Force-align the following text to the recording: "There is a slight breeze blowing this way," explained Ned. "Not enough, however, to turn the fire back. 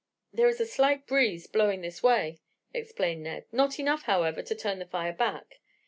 "There 0.33 0.47
is 0.49 0.59
a 0.59 0.65
slight 0.65 1.05
breeze 1.05 1.45
blowing 1.45 1.81
this 1.81 2.01
way," 2.01 2.39
explained 2.73 3.21
Ned. 3.21 3.45
"Not 3.51 3.79
enough, 3.79 4.01
however, 4.05 4.41
to 4.41 4.55
turn 4.55 4.79
the 4.79 4.87
fire 4.87 5.13
back. 5.13 5.59